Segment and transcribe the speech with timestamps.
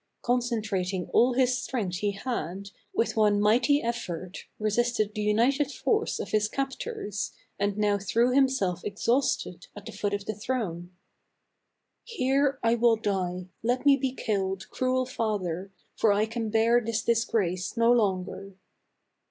[0.23, 6.29] Concentrating all his strength he had, with one mighty effort, resisted the united force of
[6.31, 10.89] his captors, and now threw himself exhausted at the foot of the throne."
[12.03, 17.03] Here will I die; let me be killed, cruel father, for I can bear this
[17.03, 18.55] disgrace no longer